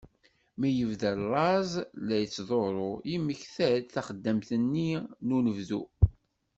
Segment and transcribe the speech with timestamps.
[0.59, 1.71] Mi yebda llaẓ
[2.07, 4.91] la t-yettḍurru, yemmekta-d taxeddamt-nni
[5.25, 5.81] n unebdu.